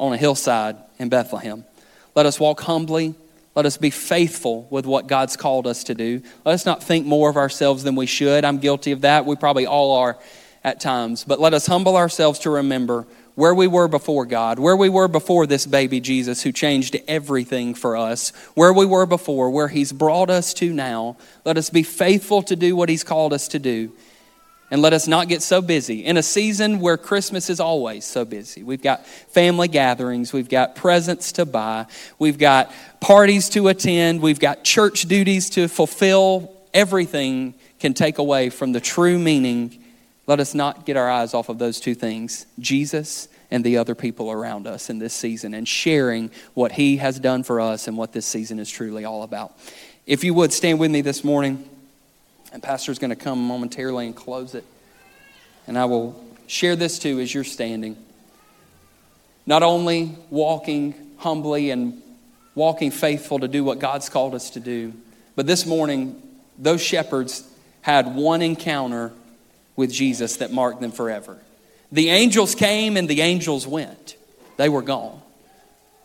on 0.00 0.14
a 0.14 0.16
hillside 0.16 0.76
in 0.98 1.10
Bethlehem. 1.10 1.66
Let 2.14 2.24
us 2.24 2.40
walk 2.40 2.62
humbly. 2.62 3.14
Let 3.54 3.66
us 3.66 3.76
be 3.76 3.90
faithful 3.90 4.66
with 4.70 4.86
what 4.86 5.06
God's 5.06 5.36
called 5.36 5.66
us 5.66 5.84
to 5.84 5.94
do. 5.94 6.22
Let 6.44 6.54
us 6.54 6.64
not 6.64 6.82
think 6.82 7.06
more 7.06 7.28
of 7.28 7.36
ourselves 7.36 7.82
than 7.82 7.96
we 7.96 8.06
should. 8.06 8.44
I'm 8.44 8.58
guilty 8.58 8.92
of 8.92 9.02
that. 9.02 9.26
We 9.26 9.36
probably 9.36 9.66
all 9.66 9.96
are 9.96 10.18
at 10.64 10.80
times. 10.80 11.24
But 11.24 11.40
let 11.40 11.52
us 11.54 11.66
humble 11.66 11.96
ourselves 11.96 12.38
to 12.40 12.50
remember 12.50 13.06
where 13.34 13.54
we 13.54 13.66
were 13.66 13.88
before 13.88 14.26
God, 14.26 14.58
where 14.58 14.76
we 14.76 14.88
were 14.88 15.08
before 15.08 15.46
this 15.46 15.66
baby 15.66 16.00
Jesus 16.00 16.42
who 16.42 16.52
changed 16.52 16.96
everything 17.08 17.74
for 17.74 17.96
us, 17.96 18.30
where 18.54 18.72
we 18.72 18.86
were 18.86 19.06
before, 19.06 19.50
where 19.50 19.68
He's 19.68 19.92
brought 19.92 20.30
us 20.30 20.52
to 20.54 20.72
now. 20.72 21.16
Let 21.44 21.56
us 21.56 21.70
be 21.70 21.82
faithful 21.82 22.42
to 22.44 22.56
do 22.56 22.76
what 22.76 22.88
He's 22.88 23.04
called 23.04 23.32
us 23.32 23.48
to 23.48 23.58
do. 23.58 23.92
And 24.72 24.80
let 24.80 24.92
us 24.92 25.06
not 25.06 25.28
get 25.28 25.42
so 25.42 25.60
busy 25.60 26.04
in 26.04 26.16
a 26.16 26.22
season 26.22 26.80
where 26.80 26.96
Christmas 26.96 27.48
is 27.48 27.60
always 27.60 28.04
so 28.04 28.24
busy. 28.24 28.64
We've 28.64 28.82
got 28.82 29.06
family 29.06 29.68
gatherings, 29.68 30.32
we've 30.32 30.48
got 30.48 30.74
presents 30.74 31.32
to 31.32 31.44
buy, 31.44 31.86
we've 32.18 32.38
got 32.38 32.72
parties 32.98 33.50
to 33.50 33.68
attend, 33.68 34.22
we've 34.22 34.40
got 34.40 34.64
church 34.64 35.02
duties 35.02 35.50
to 35.50 35.68
fulfill. 35.68 36.56
Everything 36.72 37.54
can 37.78 37.92
take 37.92 38.16
away 38.16 38.48
from 38.48 38.72
the 38.72 38.80
true 38.80 39.18
meaning 39.18 39.78
let 40.26 40.40
us 40.40 40.54
not 40.54 40.86
get 40.86 40.96
our 40.96 41.10
eyes 41.10 41.34
off 41.34 41.48
of 41.48 41.58
those 41.58 41.80
two 41.80 41.94
things 41.94 42.46
Jesus 42.58 43.28
and 43.50 43.64
the 43.64 43.76
other 43.78 43.94
people 43.94 44.30
around 44.30 44.66
us 44.66 44.88
in 44.88 44.98
this 44.98 45.12
season 45.12 45.52
and 45.52 45.66
sharing 45.66 46.30
what 46.54 46.72
He 46.72 46.98
has 46.98 47.18
done 47.18 47.42
for 47.42 47.60
us 47.60 47.88
and 47.88 47.96
what 47.96 48.12
this 48.12 48.24
season 48.24 48.58
is 48.58 48.70
truly 48.70 49.04
all 49.04 49.24
about. 49.24 49.58
If 50.06 50.24
you 50.24 50.32
would 50.34 50.52
stand 50.52 50.78
with 50.78 50.90
me 50.90 51.00
this 51.00 51.22
morning, 51.24 51.68
and 52.52 52.62
Pastor's 52.62 52.98
going 52.98 53.10
to 53.10 53.16
come 53.16 53.44
momentarily 53.46 54.06
and 54.06 54.14
close 54.14 54.54
it. 54.54 54.64
And 55.66 55.78
I 55.78 55.86
will 55.86 56.22
share 56.46 56.76
this 56.76 56.98
too 56.98 57.18
as 57.20 57.32
you're 57.32 57.44
standing. 57.44 57.96
Not 59.46 59.62
only 59.62 60.16
walking 60.30 60.94
humbly 61.16 61.70
and 61.70 62.02
walking 62.54 62.90
faithful 62.90 63.38
to 63.40 63.48
do 63.48 63.64
what 63.64 63.78
God's 63.78 64.08
called 64.08 64.34
us 64.34 64.50
to 64.50 64.60
do, 64.60 64.92
but 65.34 65.46
this 65.46 65.64
morning, 65.64 66.20
those 66.58 66.82
shepherds 66.82 67.48
had 67.80 68.14
one 68.14 68.42
encounter 68.42 69.12
with 69.74 69.90
Jesus 69.90 70.36
that 70.36 70.52
marked 70.52 70.80
them 70.80 70.92
forever. 70.92 71.38
The 71.90 72.10
angels 72.10 72.54
came 72.54 72.96
and 72.96 73.08
the 73.08 73.22
angels 73.22 73.66
went, 73.66 74.16
they 74.56 74.68
were 74.68 74.82
gone. 74.82 75.20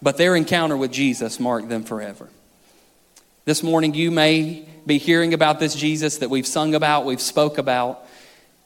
But 0.01 0.17
their 0.17 0.35
encounter 0.35 0.77
with 0.77 0.91
Jesus 0.91 1.39
marked 1.39 1.69
them 1.69 1.83
forever. 1.83 2.29
This 3.47 3.63
morning, 3.63 3.93
you 3.93 4.11
may 4.11 4.67
be 4.85 4.97
hearing 4.97 5.33
about 5.33 5.57
this 5.57 5.73
Jesus 5.73 6.17
that 6.17 6.29
we've 6.29 6.45
sung 6.45 6.75
about, 6.75 7.05
we've 7.05 7.21
spoke 7.21 7.57
about, 7.57 8.05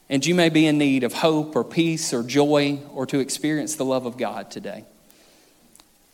and 0.08 0.26
you 0.26 0.34
may 0.34 0.48
be 0.48 0.66
in 0.66 0.76
need 0.76 1.04
of 1.04 1.12
hope 1.12 1.54
or 1.54 1.62
peace 1.62 2.12
or 2.12 2.24
joy 2.24 2.80
or 2.92 3.06
to 3.06 3.20
experience 3.20 3.76
the 3.76 3.84
love 3.84 4.06
of 4.06 4.16
God 4.16 4.50
today. 4.50 4.84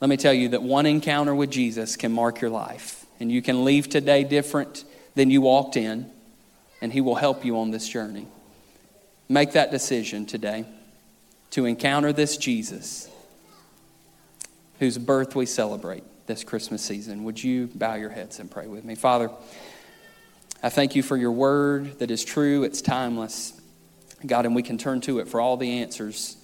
Let 0.02 0.10
me 0.10 0.18
tell 0.18 0.34
you 0.34 0.50
that 0.50 0.62
one 0.62 0.84
encounter 0.84 1.34
with 1.34 1.50
Jesus 1.50 1.96
can 1.96 2.12
mark 2.12 2.42
your 2.42 2.50
life, 2.50 3.06
and 3.18 3.32
you 3.32 3.40
can 3.40 3.64
leave 3.64 3.88
today 3.88 4.22
different 4.22 4.84
than 5.14 5.30
you 5.30 5.40
walked 5.40 5.78
in, 5.78 6.10
and 6.82 6.92
He 6.92 7.00
will 7.00 7.14
help 7.14 7.46
you 7.46 7.58
on 7.60 7.70
this 7.70 7.88
journey. 7.88 8.26
Make 9.30 9.52
that 9.52 9.70
decision 9.70 10.26
today 10.26 10.66
to 11.52 11.64
encounter 11.64 12.12
this 12.12 12.36
Jesus 12.36 13.08
whose 14.78 14.98
birth 14.98 15.34
we 15.34 15.46
celebrate 15.46 16.04
this 16.28 16.44
Christmas 16.44 16.82
season. 16.82 17.24
Would 17.24 17.42
you 17.42 17.68
bow 17.74 17.94
your 17.94 18.10
heads 18.10 18.38
and 18.38 18.48
pray 18.48 18.68
with 18.68 18.84
me? 18.84 18.94
Father, 18.94 19.30
I 20.62 20.68
thank 20.68 20.94
you 20.94 21.02
for 21.02 21.16
your 21.16 21.32
word 21.32 21.98
that 21.98 22.10
is 22.12 22.24
true, 22.24 22.62
it's 22.62 22.82
timeless. 22.82 23.60
God, 24.24 24.46
and 24.46 24.54
we 24.54 24.62
can 24.62 24.78
turn 24.78 25.00
to 25.02 25.18
it 25.18 25.28
for 25.28 25.40
all 25.40 25.56
the 25.56 25.80
answers 25.80 26.36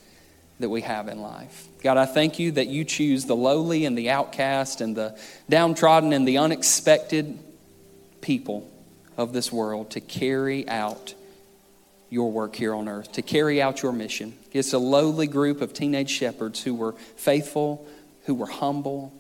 that 0.59 0.69
we 0.69 0.81
have 0.81 1.09
in 1.09 1.21
life. 1.21 1.69
God, 1.83 1.99
I 1.99 2.07
thank 2.07 2.39
you 2.39 2.53
that 2.53 2.69
you 2.69 2.85
choose 2.85 3.27
the 3.27 3.37
lowly 3.37 3.85
and 3.85 3.99
the 3.99 4.11
outcast 4.11 4.81
and 4.81 4.97
the 4.97 5.19
downtrodden 5.49 6.13
and 6.13 6.27
the 6.27 6.39
unexpected 6.39 7.39
people 8.21 8.71
of 9.17 9.33
this 9.33 9.53
world 9.53 9.91
to 9.91 10.01
carry 10.01 10.67
out 10.69 11.15
your 12.09 12.31
work 12.33 12.57
here 12.57 12.75
on 12.75 12.89
earth, 12.89 13.13
to 13.13 13.23
carry 13.23 13.61
out 13.61 13.83
your 13.83 13.93
mission. 13.93 14.35
It's 14.53 14.73
a 14.73 14.79
lowly 14.79 15.27
group 15.27 15.61
of 15.61 15.75
teenage 15.75 16.11
shepherds 16.11 16.63
who 16.63 16.75
were 16.75 16.93
faithful, 17.17 17.87
who 18.25 18.35
were 18.35 18.47
humble, 18.47 19.13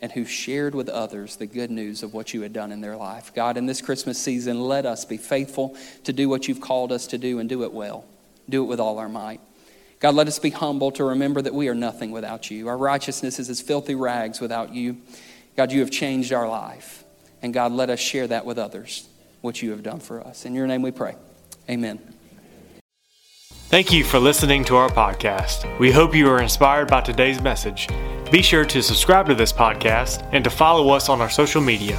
and 0.00 0.12
who 0.12 0.24
shared 0.24 0.74
with 0.74 0.88
others 0.88 1.36
the 1.36 1.46
good 1.46 1.70
news 1.70 2.02
of 2.02 2.14
what 2.14 2.32
you 2.32 2.42
had 2.42 2.52
done 2.52 2.72
in 2.72 2.80
their 2.80 2.96
life. 2.96 3.32
God, 3.34 3.56
in 3.56 3.66
this 3.66 3.80
Christmas 3.80 4.18
season, 4.18 4.60
let 4.60 4.86
us 4.86 5.04
be 5.04 5.16
faithful 5.16 5.76
to 6.04 6.12
do 6.12 6.28
what 6.28 6.48
you've 6.48 6.60
called 6.60 6.92
us 6.92 7.06
to 7.08 7.18
do 7.18 7.38
and 7.38 7.48
do 7.48 7.64
it 7.64 7.72
well. 7.72 8.04
Do 8.48 8.62
it 8.62 8.66
with 8.66 8.80
all 8.80 8.98
our 8.98 9.08
might. 9.08 9.40
God, 10.00 10.14
let 10.14 10.28
us 10.28 10.38
be 10.38 10.50
humble 10.50 10.92
to 10.92 11.04
remember 11.04 11.42
that 11.42 11.54
we 11.54 11.68
are 11.68 11.74
nothing 11.74 12.12
without 12.12 12.50
you. 12.50 12.68
Our 12.68 12.76
righteousness 12.76 13.38
is 13.38 13.50
as 13.50 13.60
filthy 13.60 13.96
rags 13.96 14.40
without 14.40 14.72
you. 14.72 14.98
God, 15.56 15.72
you 15.72 15.80
have 15.80 15.90
changed 15.90 16.32
our 16.32 16.48
life. 16.48 17.02
And 17.42 17.52
God, 17.52 17.72
let 17.72 17.90
us 17.90 17.98
share 17.98 18.26
that 18.28 18.44
with 18.44 18.58
others, 18.58 19.08
what 19.40 19.60
you 19.60 19.72
have 19.72 19.82
done 19.82 20.00
for 20.00 20.20
us. 20.20 20.44
In 20.44 20.54
your 20.54 20.66
name 20.66 20.82
we 20.82 20.92
pray. 20.92 21.16
Amen. 21.68 21.98
Thank 23.68 23.92
you 23.92 24.02
for 24.02 24.18
listening 24.18 24.64
to 24.66 24.76
our 24.76 24.88
podcast. 24.88 25.78
We 25.78 25.90
hope 25.90 26.14
you 26.14 26.30
are 26.30 26.40
inspired 26.40 26.88
by 26.88 27.02
today's 27.02 27.40
message. 27.42 27.88
Be 28.30 28.42
sure 28.42 28.64
to 28.66 28.82
subscribe 28.82 29.26
to 29.28 29.34
this 29.34 29.52
podcast 29.52 30.28
and 30.32 30.44
to 30.44 30.50
follow 30.50 30.90
us 30.90 31.08
on 31.08 31.20
our 31.20 31.30
social 31.30 31.62
media. 31.62 31.98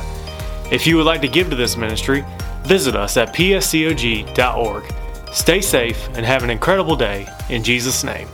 If 0.72 0.86
you 0.86 0.96
would 0.98 1.06
like 1.06 1.22
to 1.22 1.28
give 1.28 1.50
to 1.50 1.56
this 1.56 1.76
ministry, 1.76 2.24
visit 2.64 2.96
us 2.96 3.18
at 3.18 3.34
pscog.org. 3.34 4.94
Stay 5.34 5.62
safe 5.62 6.08
and 6.10 6.26
have 6.26 6.44
an 6.44 6.50
incredible 6.50 6.96
day 6.96 7.28
in 7.50 7.64
Jesus' 7.64 8.04
name. 8.04 8.28